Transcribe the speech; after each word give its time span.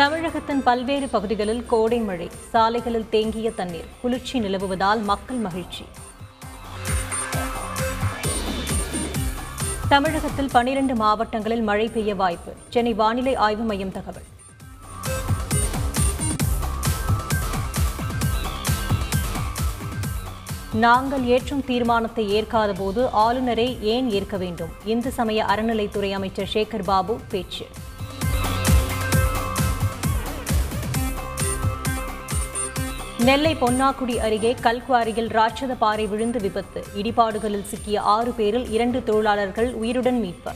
தமிழகத்தின் 0.00 0.62
பல்வேறு 0.62 1.08
பகுதிகளில் 1.08 1.66
கோடை 1.66 1.98
மழை 1.98 2.30
சாலைகளில் 2.52 3.08
தேங்கிய 3.08 3.50
தண்ணீர் 3.50 3.88
குளிர்ச்சி 4.02 4.40
நிலவுவதால் 4.40 5.02
மக்கள் 5.02 5.36
மகிழ்ச்சி. 5.36 5.84
தமிழகத்தில் 9.88 10.48
பனிரெண்டு 10.52 10.94
மாவட்டங்களில் 10.94 11.62
மழை 11.62 11.88
பெய்ய 11.88 12.14
வாய்ப்பு. 12.14 12.52
சென்னை 12.68 12.94
வானிலை 12.94 13.34
ஆய்வு 13.34 13.62
மையம் 13.62 13.92
தகவல். 13.92 14.26
நாங்கள் 20.72 21.24
ஏற்றும் 21.24 21.64
தீர்மானத்தை 21.64 22.30
ஏற்காத 22.30 22.72
போது 22.72 23.10
ஆளுநரை 23.10 23.78
ஏன் 23.80 24.10
ஏற்க 24.10 24.36
வேண்டும்? 24.36 24.74
இந்து 24.84 25.12
சமய 25.12 25.44
அறநிலைத்துறை 25.44 26.12
அமைச்சர் 26.12 26.50
சேகர் 26.52 26.84
பாபு 26.84 27.18
பேச்சு. 27.28 27.66
நெல்லை 33.28 33.50
பொன்னாக்குடி 33.60 34.14
அருகே 34.26 34.50
கல்குவாரியில் 34.64 35.28
ராட்சத 35.36 35.72
பாறை 35.78 36.04
விழுந்து 36.06 36.38
விபத்து. 36.44 36.80
இடிபாடுகளில் 37.00 37.66
சிக்கிய 37.70 37.96
ஆறு 38.12 38.30
பேரில் 38.38 38.66
இரண்டு 38.74 38.98
தொழிலாளர்கள் 39.08 39.68
உயிருடன் 39.80 40.20
மீட்பு. 40.20 40.52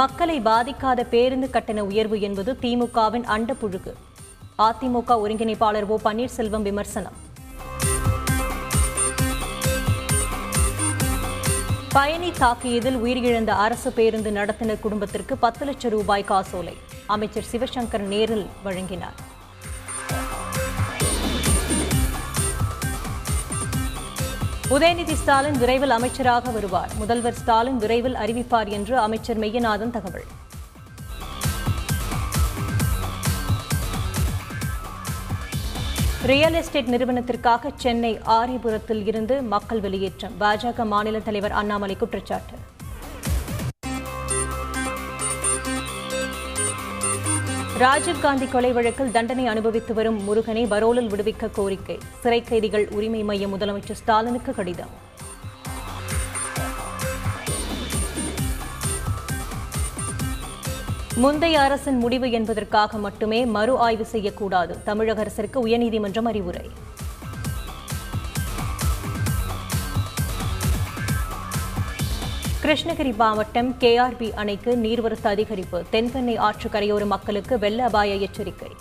மக்களை 0.00 0.36
பாதிக்காத 0.50 1.06
பேருந்து 1.14 1.48
கட்டண 1.50 1.84
உயர்வு 1.84 2.18
என்பது 2.20 2.52
திமுகவின் 2.64 3.26
அண்டப்புழுகு 3.36 3.94
அதிமுக 4.68 5.18
ஒருங்கிணைப்பாளர் 5.24 5.88
ஓ 5.94 5.98
பன்னீர்செல்வம் 6.04 6.68
விமர்சனம். 6.70 7.18
பயணி 11.92 12.30
தாக்கியதில் 12.30 12.98
உயிரிழந்த 13.04 13.48
அரசு 13.48 13.92
பேருந்து 13.92 14.30
நடத்தினர் 14.30 14.80
குடும்பத்திற்கு 14.80 15.36
பத்து 15.36 15.64
லட்சம் 15.64 15.90
ரூபாய் 15.90 16.24
காசோலை. 16.24 16.76
அமைச்சர் 17.06 17.44
சிவசங்கர் 17.52 18.06
நேரில் 18.12 18.46
வழங்கினார். 18.64 19.18
உதயநிதி 24.70 25.12
ஸ்டாலின் 25.12 25.58
விரைவில் 25.58 25.90
அமைச்சராக 25.90 26.50
வருவார். 26.50 26.90
முதல்வர் 26.98 27.34
ஸ்டாலின் 27.34 27.76
விரைவில் 27.76 28.14
அறிவிப்பார் 28.14 28.68
என்று 28.68 28.98
அமைச்சர் 28.98 29.38
மெய்யநாதன் 29.38 29.90
தகவல். 29.90 30.28
ரியல் 36.22 36.54
எஸ்டேட் 36.54 36.88
நிறுவனத்திற்காக 36.88 37.70
சென்னை 37.76 38.18
ஆரிபுரத்தில் 38.26 39.06
இருந்து 39.06 39.42
மக்கள் 39.42 39.80
வெளியேற்றம். 39.80 40.32
பாஜக 40.40 40.86
மாநில 40.86 41.18
தலைவர் 41.18 41.52
அண்ணாமலை 41.52 41.96
குற்றச்சாட்டு. 41.96 42.56
ராஜீவ்காந்தி 47.78 48.50
கொலை 48.50 48.72
வழக்கில் 48.72 49.10
தண்டனை 49.10 49.46
அனுபவித்து 49.46 49.94
வரும் 49.94 50.24
முருகனை 50.24 50.66
பரோலில் 50.66 51.08
விடுவிக்க 51.08 51.50
கோரிக்கை. 51.52 51.98
சிறை 52.20 52.42
கைதிகள் 52.42 52.88
உரிமை 52.90 53.22
மையம் 53.22 53.58
முதலமைச்சர் 53.58 54.00
ஸ்டாலினுக்கு 54.02 54.54
கடிதம். 54.54 55.08
முந்தைய 61.22 61.60
அரசின் 61.60 61.96
முடிவு 61.98 62.30
என்பதற்காக 62.30 62.98
மட்டுமே 62.98 63.38
மறு 63.54 63.72
ஆய்வு 63.78 64.04
செய்யக்கூடாது. 64.04 64.82
தமிழக 64.84 65.20
அரசிற்கு 65.20 65.58
உயர்நீதிமன்றம் 65.66 66.28
அறிவுரை. 66.30 66.70
கிருஷ்ணகிரி 72.62 73.12
மாவட்டம் 73.16 73.70
கேஆர்பி 73.80 74.28
அணைக்கு 74.42 74.76
நீர்வரத்து 74.76 75.28
அதிகரிப்பு. 75.34 75.80
தென்பெண்ணை 75.92 76.36
ஆற்று 76.48 76.70
கரையோர 76.70 77.06
மக்களுக்கு 77.06 77.58
வெள்ள 77.58 77.84
அபாய 77.84 78.14
எச்சரிக்கை. 78.14 78.72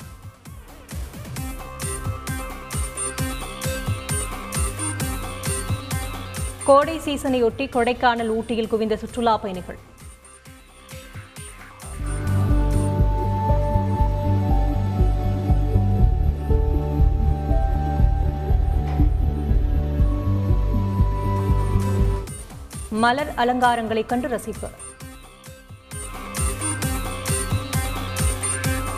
கோடை 6.66 6.98
சீசனையொட்டி 7.06 7.68
கொடைக்கானல் 7.78 8.34
ஊட்டியில் 8.40 8.68
குவிந்த 8.68 8.98
சுற்றுலா 8.98 9.38
பயணிகள். 9.38 9.80
மலர் 22.90 23.34
அலங்காரங்களைக் 23.38 24.06
கண்டு 24.06 24.28
ரசிப்பு. 24.28 24.70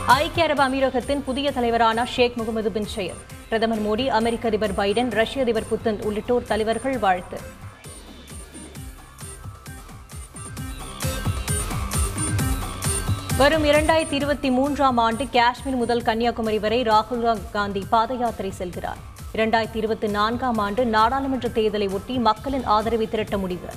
ஐக்கிய 0.06 0.46
அரபு 0.46 0.64
அமீரகத்தின் 0.64 1.24
புதிய 1.24 1.52
தலைவரான 1.52 2.06
ஷேக் 2.06 2.36
முகமது 2.36 2.72
பின் 2.72 2.88
சயத் 2.96 3.22
பிரதமர் 3.48 3.82
மோடி 3.82 4.08
அமெரிக்க 4.08 4.48
அதிபர் 4.48 4.74
பைடன் 4.74 5.10
ரஷ்ய 5.10 5.42
அதிபர் 5.42 5.66
புத்தின் 5.72 6.04
உள்ளிட்டோர் 6.04 6.44
தலைவர்கள் 6.44 7.00
வாழ்த்து. 7.00 7.40
வரும் 13.38 13.64
இரண்டாயிரத்தி 13.64 14.12
இருபத்தி 14.12 14.50
மூன்றாம் 14.50 14.98
ஆண்டு 14.98 15.30
காஷ்மீர் 15.30 15.76
முதல் 15.76 16.02
கன்னியாகுமரி 16.02 16.60
வரை 16.60 16.82
ராகுல் 16.82 17.38
காந்தி 17.52 17.86
பாத 17.90 18.14
யாத்திரை 18.14 18.54
செல்கிறார். 18.58 18.98
இரண்டாயிரத்தி 19.36 19.80
இருபத்தி 19.82 20.08
நான்காம் 20.16 20.58
ஆண்டு 20.64 20.82
நாடாளுமன்ற 20.86 21.50
தேர்தலை 21.58 21.88
ஒட்டி 21.98 22.16
மக்களின் 22.28 22.66
ஆதரவை 22.76 23.08
திரட்ட 23.10 23.36
முடிவு. 23.44 23.70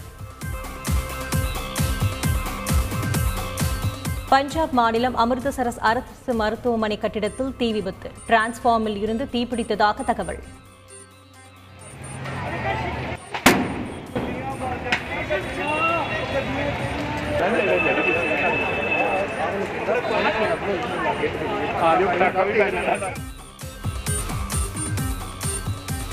பஞ்சாப் 4.33 4.75
மாநிலம் 4.79 5.17
அமிர்தசரஸ் 5.25 5.81
அரசு 5.91 6.35
மருத்துவமனை 6.41 6.99
கட்டிடத்தில் 6.99 7.55
தீ 7.57 7.73
விபத்து. 7.73 8.11
டிரான்ஸ்பார்மில் 8.29 9.01
இருந்து 9.05 9.25
தீப்பிடித்ததாக 9.33 10.05
தகவல். 10.05 10.43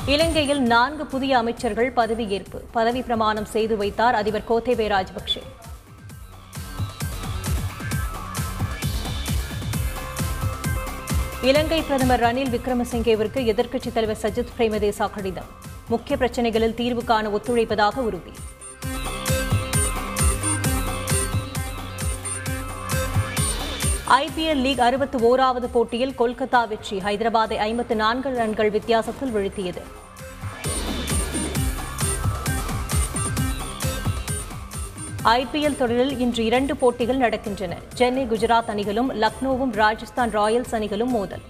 இலங்கையில் 0.05 0.61
நான்கு 0.61 1.05
புதிய 1.05 1.37
அமைச்சர்கள் 1.37 1.93
பதவியேற்பு 1.93 2.59
பதவி 2.71 3.01
பிரமாணம் 3.01 3.45
செய்து 3.45 3.77
வைத்தார் 3.77 4.15
அதிபர் 4.15 4.43
கோத்தேபே 4.49 4.85
ராஜபக்சே 4.93 5.41
இலங்கை 11.41 11.81
பிரதமர் 11.81 12.19
ரணில் 12.19 12.51
விக்ரமசிங்கேவிற்கு 12.55 13.41
எதிர்க்கட்சித் 13.53 13.93
தலைவர் 13.93 14.21
சஜித் 14.21 14.53
பிரேமதேசா 14.57 15.11
கடிதம். 15.11 15.47
முக்கிய 15.87 16.17
பிரச்சினைகளில் 16.17 16.73
தீர்வு 16.73 17.03
காண 17.03 17.29
ஒத்துழைப்பதாக 17.29 17.97
உறுதி. 17.97 18.31
ஐபிஎல் 24.11 24.61
லீக் 24.61 24.79
அறுபத்தி 24.79 25.17
ஓராவது 25.17 25.65
போட்டியில் 25.71 26.13
கொல்கத்தா 26.19 26.67
வெற்றி. 26.67 26.97
ஹைதராபாத்தை 26.97 27.53
ஐம்பத்து 27.53 27.95
நான்கு 27.95 28.33
ரன்கள் 28.35 28.69
வித்தியாசத்தில் 28.69 29.33
வீழ்த்தியது. 29.33 29.81
ஐபிஎல் 35.23 35.77
தொடரில் 35.77 36.19
இன்று 36.19 36.45
இரண்டு 36.45 36.75
போட்டிகள் 36.75 37.17
நடக்கின்றன. 37.17 37.77
சென்னை 37.93 38.25
குஜராத் 38.25 38.67
அணிகளும் 38.67 39.21
லக்னோவும் 39.21 39.73
ராஜஸ்தான் 39.73 40.37
ராயல்ஸ் 40.37 40.75
அணிகளும் 40.75 41.09
மோதல். 41.09 41.41